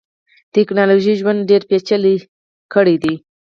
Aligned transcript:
ټکنالوژۍ 0.53 1.13
ژوند 1.21 1.47
ډیر 1.49 1.61
پېچلی 1.69 2.15
کړیدی. 2.73 3.15